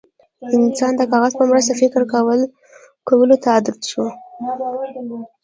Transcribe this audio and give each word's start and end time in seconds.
انسان 0.57 0.93
د 0.97 1.01
کاغذ 1.11 1.33
په 1.39 1.43
مرسته 1.51 1.73
فکر 1.81 2.01
کولو 3.07 3.35
ته 3.43 3.47
عادت 3.55 3.79
شو. 3.89 4.05